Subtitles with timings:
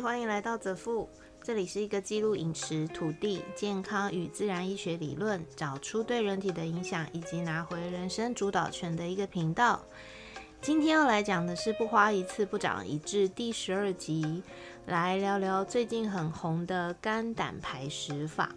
[0.00, 1.08] 欢迎来到泽富，
[1.42, 9.84] 这里是一个记录饮食、土地、健康与自然医学理论，找出对人体的影响，以及拿回人生主导权的一个频道。
[10.62, 14.42] 今天要来讲的是“不花一次不长一智”第十二集，
[14.86, 18.54] 来聊聊最近很红的肝胆排石法。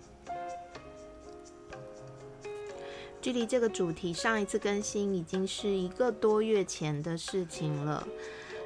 [3.21, 8.07] 距离这个主题上一次更新已经是一个多月前的事情了。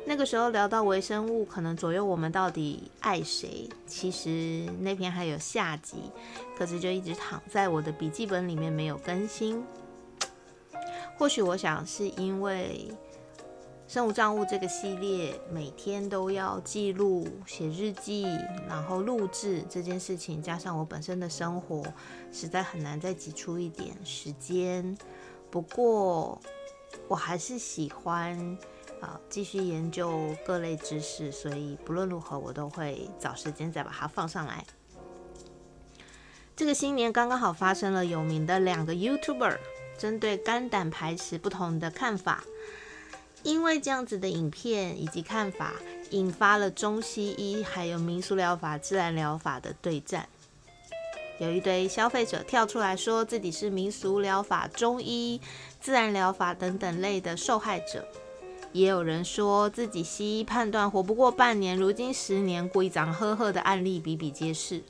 [0.09, 5.97] 那个时候聊到微生物可能左右我们到底爱谁，其实那篇还有下集，
[6.57, 9.61] 可是就一直躺在我的笔记本里面没有更新。
[11.17, 12.89] 或许我想是因为
[13.85, 18.27] 生物账务这个系列每天都要记录、写日记，
[18.65, 21.83] 然后录制这件事情，加上我本身的生活，
[22.31, 24.97] 实在很难再挤出一点时间。
[25.51, 26.41] 不过
[27.09, 28.57] 我还是喜欢。
[29.01, 34.65] 啊，继续研究各类知识，所以不论如何，我都会找时间再把它放上来。
[36.55, 39.57] 这个新年刚刚好发生了有名的两个 YouTuber
[39.97, 42.43] 针对肝胆排石不同的看法，
[43.43, 45.73] 因为这样子的影片以及看法，
[46.09, 50.27] 引发了中西医还有民俗疗法、自然疗法的对战。
[51.39, 55.39] 有一堆消费者跳出来说自己是民俗疗法、中医、
[55.79, 58.07] 自然疗法等等类的受害者。
[58.77, 64.83] 也有人说自己西医判断活不过半年，如今十年过一张呵呵的案例比比皆是。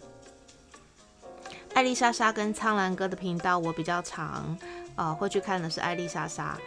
[1.74, 4.58] 艾丽莎莎跟苍兰哥的频道我比较常
[4.96, 6.58] 呃会去看的是艾丽莎莎，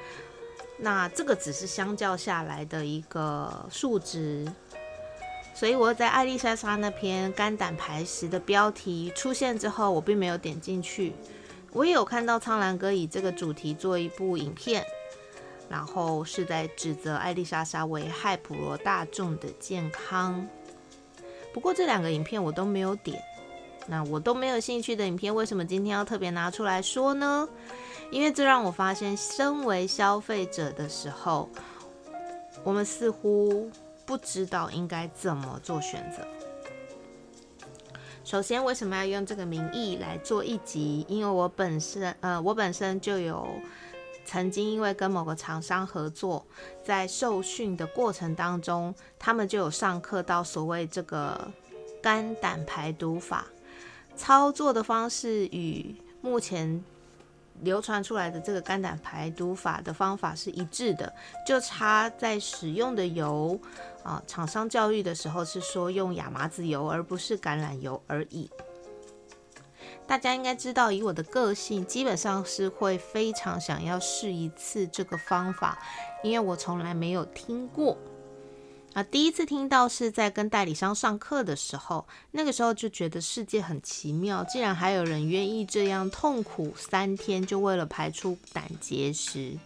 [0.79, 4.51] 那这个只是相较下来的一个数值，
[5.53, 11.13] 所以我在艾丽莎莎那篇肝胆排石的标题出现之后，我并没有点进去。
[11.73, 14.83] 我也有看到苍兰哥以这个主题做一部影片。
[15.71, 20.45] 然后是在指责艾丽莎莎危害普罗大众的健康。
[21.55, 23.23] 不过这两个影片我都没有点，
[23.87, 27.49] 那我都没有兴趣的影片，为什么今天要特别拿出来说呢？
[28.11, 31.49] 因为这让我发现，身为消费者的时候，
[32.65, 33.71] 我们似乎
[34.05, 36.27] 不知道应该怎么做选择。
[38.25, 41.07] 首先，为什么要用这个名义来做一集？
[41.09, 43.47] 因为我本身，呃，我本身就有。
[44.31, 46.47] 曾经因为跟某个厂商合作，
[46.85, 51.51] 在受训的过程当中，他们就有上课到所谓这个
[52.01, 53.47] 肝胆排毒法，
[54.15, 56.81] 操作的方式与目前
[57.63, 61.13] 流传出来的这个肝胆排毒法的方法是一致的，
[61.45, 63.59] 就差在使用的油
[64.05, 68.49] 啊，厂商教育的时候是说用亚麻籽油而不是橄榄油而已。
[70.11, 75.79] 大家应该知道，以我的个性，基本上是会非常想要试一次这个方法，
[76.25, 77.97] 因为我从来没有听过。
[78.93, 89.57] 啊，第一次听到是在跟代理商上课的时候，那个时候就觉得世界很奇妙，竟然还有人愿意这样痛苦三天，就为了排出胆结石。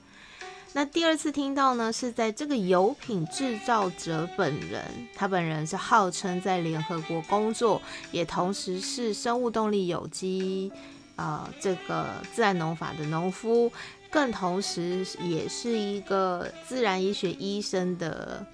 [0.76, 7.80] 那第二次听到呢，是在这个油品制造者本人，他本人是号称在联合国工作，
[8.10, 10.72] 也同时是生物动力有机，
[11.14, 13.70] 呃，这个自然农法的农夫，
[14.10, 18.44] 更同时也是一个自然医学医生的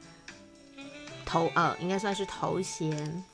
[1.24, 3.24] 头，呃，应该算是头衔。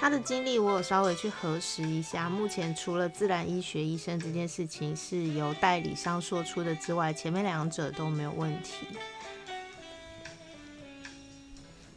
[0.00, 8.86] 他的经历我有稍微去核实一下，目前除了自然医学医生这件事情是由代理商说出的之外，前面两者都没有问题。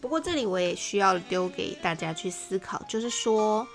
[0.01, 3.65] 不过这里我也需要丢给大家去思考，就是说，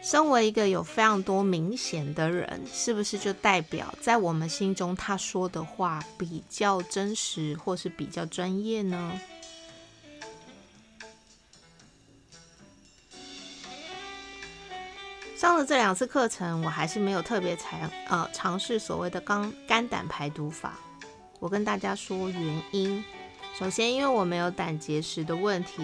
[0.00, 9.20] 身为一个有非常多明显的人，是不是就代表在我们心中他说的话比较真实，或是比较专业呢？
[15.42, 20.78] 上了这两次课程，我还是没有特别尝呃尝试所谓的肝肝胆排毒法。
[21.40, 23.02] 我跟大家说原因，
[23.58, 25.82] 首先因为我没有胆结石的问题，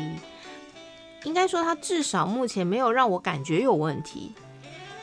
[1.25, 4.33] 应该说它至少目前没有让我感觉有问题，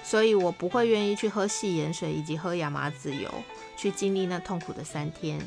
[0.01, 3.29] 所以我不会愿意去喝细盐水以及喝亚麻籽油
[3.75, 5.37] 去经历那痛苦的三天。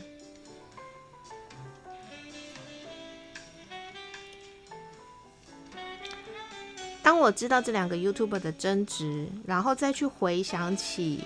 [7.19, 11.25] 我知道这两个 YouTuber 的争执，然后再去回想起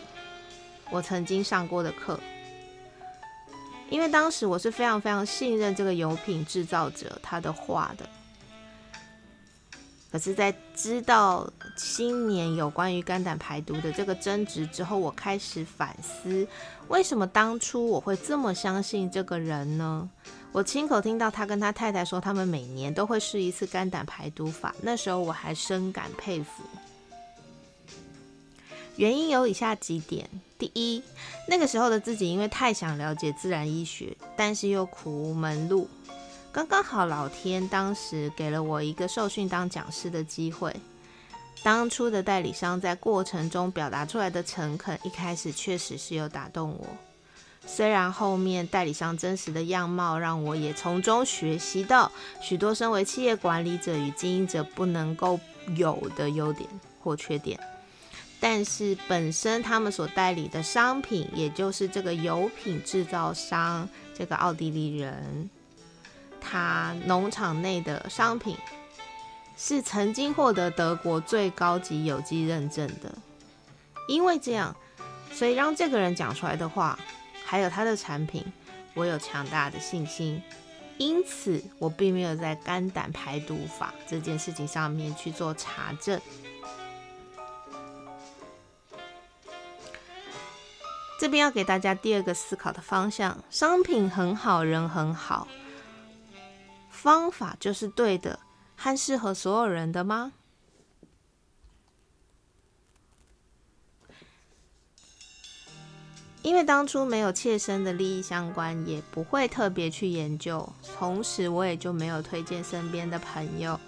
[0.91, 2.19] 我曾经上过的课，
[3.91, 8.09] 因为当时我是非常非常信任这个油品制造者他的话的。
[10.11, 16.47] 可是，在知道新年有关于肝胆排毒的这个争执之后，我开始反思，
[16.89, 20.11] 为什么当初我会这么相信这个人呢？
[20.53, 24.75] 我亲口听到他跟他太太说，他们每年都会试一次肝胆排毒法。
[24.83, 26.63] 那时候我还深感佩服。
[28.97, 30.29] 原因有以下几点：
[30.59, 31.03] 第一，
[31.49, 35.89] 那个时候的自己因为太想了解自然医学，但是又苦无门路，
[36.53, 40.77] 刚刚好老天当时给了我一个受训当讲师的机会。
[41.63, 46.87] 当初的代理商在过程中表达出来的诚恳，一开始确实是有打动我。
[47.67, 52.11] 虽然后面代理商真实的样貌，让我也从中学习到
[52.41, 55.38] 许多身为企业管理者与经营者不能够
[55.76, 56.69] 有的优点
[57.03, 57.59] 或缺点，
[58.41, 65.49] 但是本身他们所代理的商品，也就是这个油品制造商，这个奥地利人，
[66.41, 68.56] 他农场内的商品。
[69.55, 73.15] 是曾经获得德国最高级有机认证的，
[74.08, 74.75] 因为这样，
[75.31, 76.99] 所以让这个人讲出来的话，
[77.53, 78.43] 还有他的产品，
[78.95, 80.43] 我有强大的信心。
[80.97, 86.19] 因此，我并没有在肝胆排毒法这件事情上面去做查证。
[91.21, 95.47] 这边要给大家第二个思考的方向：商品很好，人很好，
[96.89, 98.39] 方法就是对的。
[98.77, 100.33] 和适合所有人的吗？
[106.43, 110.69] 因为当初没有切身的利益相关，也不会特别去研究，
[110.99, 113.79] 同时我也就没有推荐身边的朋友。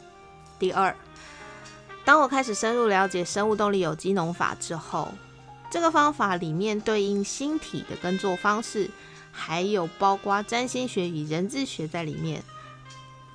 [0.56, 0.95] 第二，
[2.05, 5.12] 当我开始深入了解生物动力有机农法之后，
[5.69, 8.89] 这个方法里面对应星体的耕作方式，
[9.33, 12.41] 还有包括占星学与人质学在里面。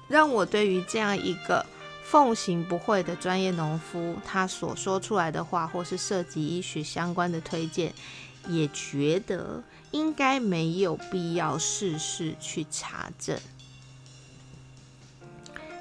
[0.08, 1.64] 让我对于这样一个
[2.04, 7.94] 奉行不讳的专业农夫，他所说出来的话，或是涉及医学相关的推荐，
[8.48, 13.38] 也觉得应该没有必要事事去查证。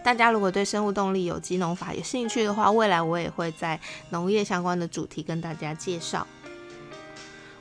[0.05, 6.27] 大家如果对生物动力有机农法有兴趣的话，未来我也会在农业相关的主题跟大家介绍。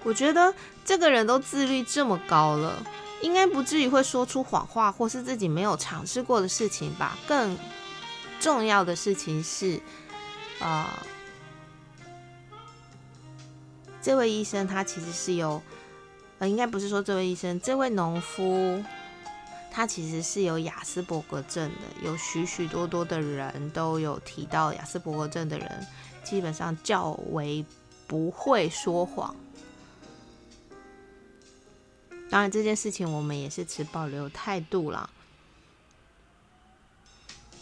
[0.04, 0.54] 我觉得
[0.86, 2.86] 这个人都自律这么高了。
[3.20, 7.18] 应该不至于会说出谎话，或是自己没有尝试过的事情吧。
[7.28, 7.58] 更
[8.40, 9.82] 重要的事情是，
[10.60, 10.88] 呃，
[14.02, 15.62] 这位医生他其实是有，
[16.40, 18.84] 呃，应该不是说这位医生，这位农夫
[19.72, 22.08] 他其实是有雅斯伯格症的。
[22.08, 25.88] 有许许多多的人都有提到雅斯伯格症的人，
[26.24, 27.66] 基本上较为
[28.08, 29.36] 不会说谎。
[32.30, 35.10] 当然，这件事情我们也是持保留态度了。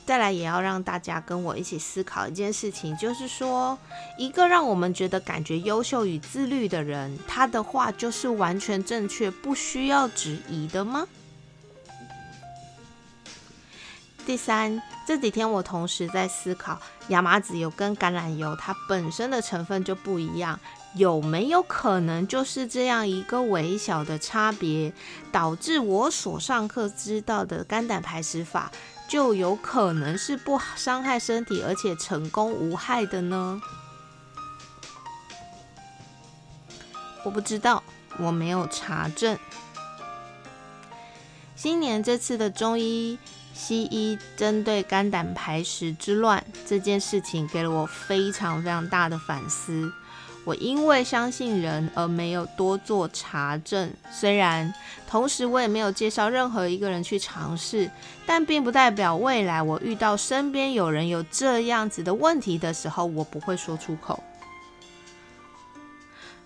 [0.06, 3.76] 再来，也要让大家跟我一起思考一件事情，就是说，
[4.18, 11.08] 一个让我们觉得感觉优秀与自律的人，他的话就是完全正确，不需要质疑的吗？
[14.28, 20.60] 第三，这几天我同时在思考，亚麻籽油跟橄榄油它本身的成分就不一样。
[20.96, 24.94] 有没有可能就是这样一个微小的差别，
[25.30, 28.72] 导致我所上课知道的肝胆排石法
[29.08, 33.62] 就有可能是不伤害身体，而且成功无害的呢？
[37.24, 37.84] 我不知道，
[38.20, 39.38] 我没有查证。
[41.56, 43.18] 新年这次的中医
[43.54, 49.92] 西医针对肝胆排石之乱这件事情，给了我非常非常大的反思。
[50.46, 54.72] 我因为相信人而没有多做查证，虽然
[55.10, 57.90] 同时我也没有介绍任何一个人去尝试，
[58.28, 64.24] 但并不代表未来我遇到身边有人有这样子的问题的时候，我不会说出口。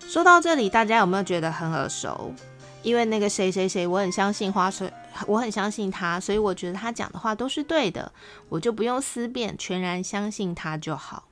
[0.08, 2.34] 说到这里，大家有没有觉得很耳熟？
[2.82, 4.90] 因为那个谁谁谁，我很相信花水，
[5.26, 8.10] 我很相信他，所以我觉得他讲的话都是对的，
[8.48, 11.24] 我就不用思辨，全然相信他就好。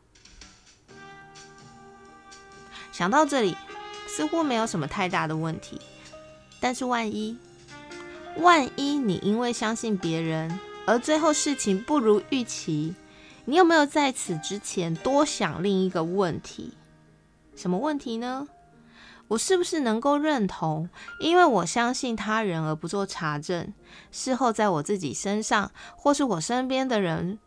[2.99, 3.57] 想到这里，
[4.09, 5.81] 似乎没有什么太大的问题。
[6.59, 7.39] 但是万一，
[8.39, 12.97] 万一你因为相信别人，而最后事情不如预期，
[13.45, 16.73] 你有没有在此之前多想另一个问题？
[17.55, 18.49] 什么问题呢？
[19.29, 20.91] 我是不是能够认同，
[21.21, 23.73] 因为我相信他人而不做查证，
[24.11, 27.39] 事后在我自己身上或是我身边的人？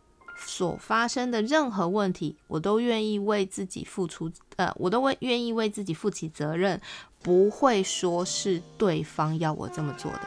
[0.43, 4.31] 所发生的任何问题，我都愿意为自己付出，
[4.75, 6.81] 我都会愿意为自己负起责任，
[7.23, 10.21] 不会说是对方要我这么做的。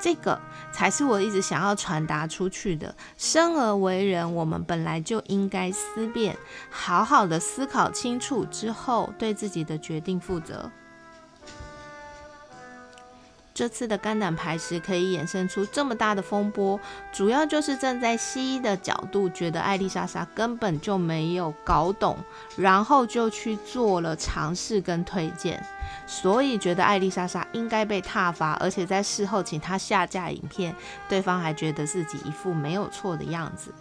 [0.00, 0.38] 这个
[0.70, 2.94] 才是我一直想要传达出去的。
[3.16, 6.36] 生而为人，我们本来就应该思辨，
[6.70, 10.70] 好好的思考清楚之后，对自己的决定负责。
[13.54, 16.80] 这次的肝胆排石可以衍生出这么大的风波，
[17.12, 22.18] 主要就是站在西医的角度，觉得艾丽莎莎根本就没有搞懂，
[22.56, 25.64] 然后就去做了尝试跟推荐，
[26.04, 30.74] 所以觉得艾丽莎莎应该被挞伐，而且在事后请她下架影片，
[31.08, 33.72] 对方还觉得自己一副没有错的样子。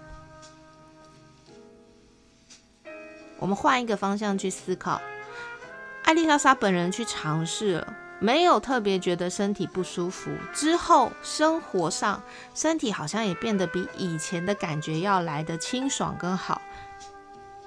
[3.40, 5.02] 我们换一个方向去思考，
[6.04, 7.96] 艾丽莎莎本人去尝试了。
[8.24, 12.24] 没有特别觉得身体不舒服，之后生活上
[12.56, 16.62] 身体好像也变得比以前的感觉要来的清爽更好。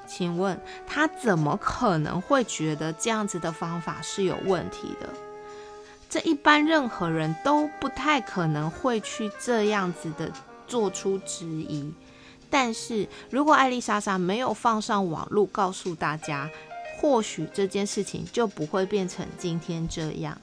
[0.07, 5.11] 请问他怎么可能会觉得这样子的方法是有问题的？
[6.09, 10.33] 这一般任何人都不太可能会去这样子的
[10.67, 11.93] 做出质疑。
[12.49, 16.49] 但是如果艾丽莎莎没有放上网络告诉大家，
[16.99, 20.41] 或许这件事情就不会变成今天这样。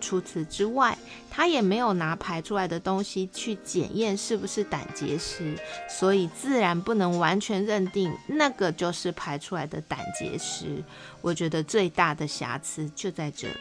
[0.00, 0.96] 除此之外，
[1.30, 5.56] 他也没有拿排出来的东西去检验是不是胆结石，
[5.88, 10.82] 所以自然不能完全认定那个就是排出来的胆结石。
[11.20, 13.54] 我觉得最大的瑕疵就在这里。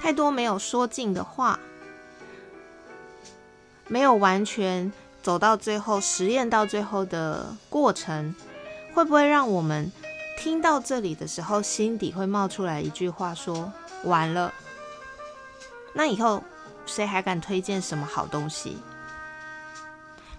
[0.00, 1.60] 太多没有说尽的话，
[3.86, 4.90] 没有完全。
[5.22, 8.34] 走到最后，实验到最后的过程，
[8.94, 9.92] 会不会让我们
[10.38, 13.72] 听到这里的时候，心底会冒出来一句话：说
[14.04, 14.52] 完了，
[15.92, 16.42] 那以后
[16.86, 18.78] 谁还敢推荐什么好东西？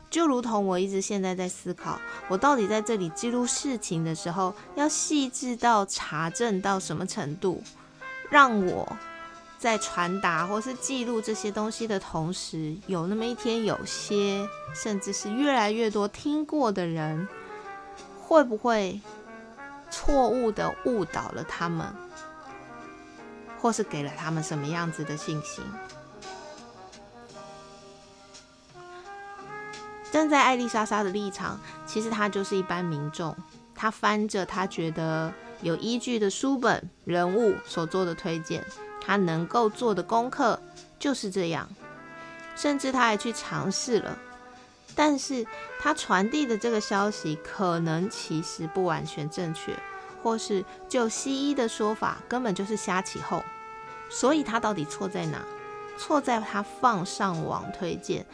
[0.09, 7.63] 就如同我一直现在在思考，我到底在这里记录事情的时候，要细致到查证到什么程度，
[8.29, 8.97] 让我。
[9.61, 17.27] 在传达或是记录这些东西的同时，有那么一天，有些甚至是越来越多听过的人，
[18.19, 18.99] 会不会
[19.91, 21.85] 错误的误导了他们，
[23.59, 25.63] 或是给了他们什么样子的信心？
[30.11, 33.37] 站在艾丽莎莎的立场，其实她就是一般民众，
[33.75, 38.65] 她翻着她觉得有依据的书本、人物所做的推荐。
[39.01, 40.61] 他能够做的功课
[40.99, 41.67] 就是这样，
[42.55, 44.17] 甚至他还去尝试了，
[44.95, 45.45] 但是
[45.81, 49.75] 他传递的这个消息可能其实不完全正确，
[50.21, 53.43] 或是就西医的说法根本就是瞎起哄，
[54.09, 55.43] 所以他到底错在哪？
[55.97, 58.25] 错在他放上网推荐，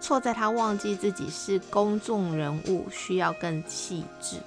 [0.00, 4.38] 错在他忘记自己是公众人物，需要更细致。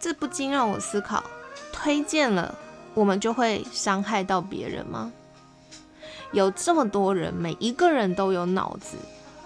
[0.00, 1.22] 这不禁让我思考，
[1.72, 2.58] 推荐了。
[2.94, 5.12] 我们就会伤害到别人吗？
[6.32, 8.96] 有这么多人，每一个人都有脑子，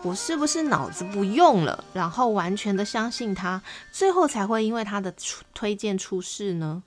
[0.03, 3.63] 我是不是脑子不用了，然后完全的相信他，
[3.93, 5.13] 最后才会因为他的
[5.53, 6.83] 推荐出事呢？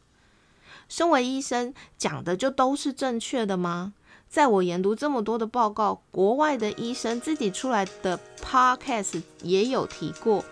[0.89, 3.93] 身为医生，讲的就都是正确的吗？
[4.27, 10.43] 在我研读这么多的报告，国外的医生自己出来的 podcast 也有提过，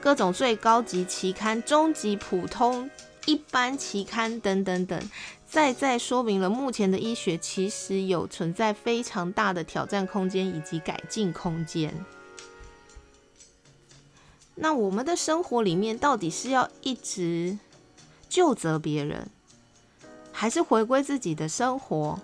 [0.00, 2.88] 各种最高级期刊、中级、普通、
[3.26, 5.10] 一般期刊等等等。
[5.52, 11.94] 再再说明了，目前的医学其实有存在非常大的挑战空间以及改进空间。
[14.54, 17.58] 那我们的生活里面，到底是要一直
[18.30, 19.28] 就责别人，
[20.32, 22.18] 还是回归自己的生活，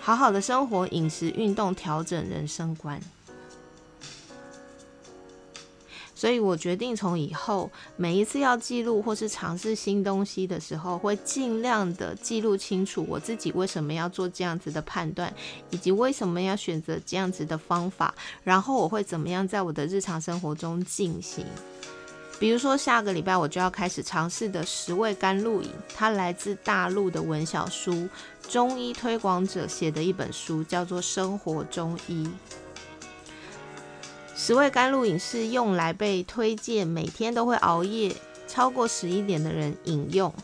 [0.00, 3.00] 好好的生活、饮食、运动，调整人生观？
[6.22, 15.34] 所以我决定从以后每一次要记录或是尝试新东西的时候，会尽量的记录清楚我自己为什么要做这样子的判断，
[15.70, 18.14] 以及为什么要选择这样子的方法，
[18.44, 21.44] 然后我会怎么样在我的日常生活中进行。
[22.38, 28.08] 比如说下个礼拜我就要开始尝试的十味甘露饮，它来自大陆的文小书
[28.48, 32.24] 中医推广者写的一本书，叫做《生活中医》。
[34.44, 38.12] 十味甘露饮是用来被推荐每天都会熬夜
[38.48, 40.34] 超过十一点的人饮用，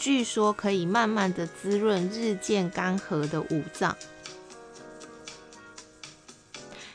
[0.00, 3.96] 据说可以慢慢的滋润日渐干涸的五脏。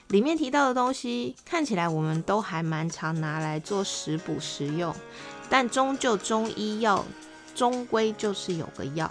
[0.10, 4.94] 里面提到的东西看起来我们都还蛮常拿来做食补食用，
[5.50, 7.06] 但终究中医药
[7.56, 9.10] 终归就是有个药。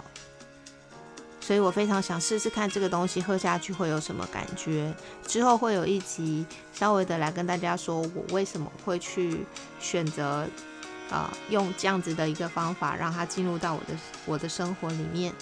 [1.41, 4.93] 所以我非常想试试看这个东西喝下去会有什么感觉。
[5.27, 9.43] 之后会有一集稍微的来跟大家说，我为什么会去
[9.79, 10.47] 选择，
[11.09, 15.33] 呃，用这样子的一个方法让它进入到我的我的生活里面。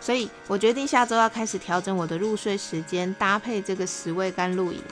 [0.00, 4.82] 所以我决定下周要开始调整我的入睡时间，搭配这个十味甘露饮。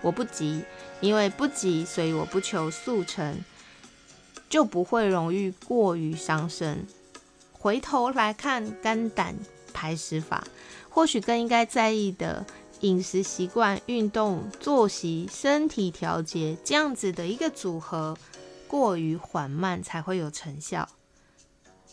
[0.00, 0.62] 我不急，
[1.00, 3.42] 因为不急，所以我不求速成，
[4.48, 6.86] 就不会容易过于伤身。
[7.52, 9.34] 回头来看肝胆
[9.72, 10.46] 排石法，
[10.88, 12.46] 或许更应该在意的
[12.80, 18.16] 饮食习惯、运动、作息、身体调节这样子的一个组合，
[18.66, 20.88] 过于缓慢才会有成效。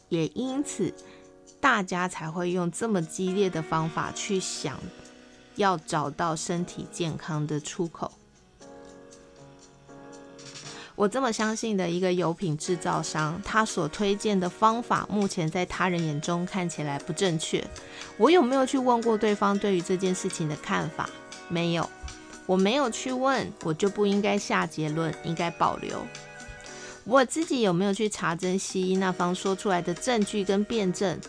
[0.09, 0.93] 也因此，
[1.59, 4.79] 大家才会用这么激烈的方法去想。
[5.57, 8.11] 要找到身体健康的出口。
[10.95, 17.61] 我这么相信的一个油品制造商，他所推荐的方法，目前在他人眼中看起来不正确。
[18.17, 21.09] 我有没有去问过对方对于这件事情的看法？
[21.49, 21.89] 没有，
[22.45, 26.01] 我没有去问，我就不应该下结论，应该保留。
[27.03, 31.19] 我自己有没有去查证西医那方说出来的证据跟辩证？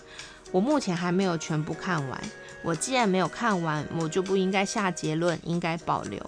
[0.53, 2.23] 我目前还没有全部看完。
[2.63, 6.25] 我既然没有看完，我就不应该下结论，应该保留。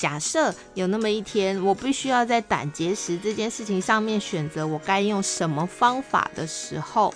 [0.00, 7.12] 假设有那么一天，我必须要在胆结石这件事情上面选择我该用什么方法的时候，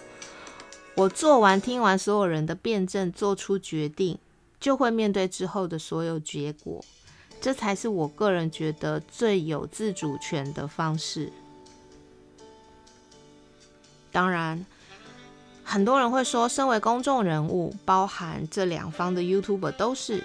[0.95, 4.19] 我做完听完所有人的辩证，做出决定，
[4.61, 6.85] 就会面对之后的所有结果。
[7.41, 11.33] 这才是我个人觉得最有自主权的方式。
[14.13, 14.63] 当然。
[15.67, 20.23] 很多人会说，身为公众人物，包含这两方的 YouTuber 都是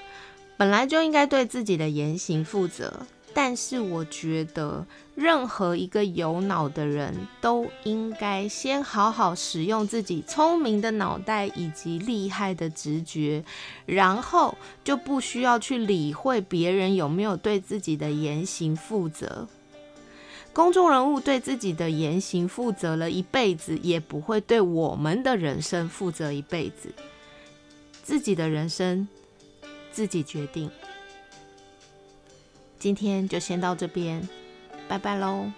[0.59, 2.91] 本来就应该对自己的言行负责。
[3.33, 4.85] 但是我觉得，
[5.15, 13.41] 任何一个有脑的人都应该先好好使用自己聪明的脑袋以及厉害的直觉，
[13.85, 19.47] 然后就不需要去理会别人有没有对自己的言行负责。
[20.51, 26.91] 公众人物对自己的言行负责了一辈子，也不会对我们的人生负责一辈子。
[28.03, 29.07] 自己的人生
[29.91, 30.69] 自己决定。
[32.77, 34.27] 今天就先到这边，
[34.87, 35.51] 拜拜喽。